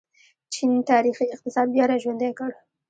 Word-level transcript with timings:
چین 0.53 0.71
تاریخي 0.89 1.25
اقتصاد 1.33 1.67
بیا 1.75 1.85
راژوندی 1.91 2.31
کړ. 2.39 2.51